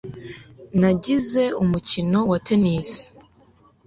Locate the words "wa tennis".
2.31-2.91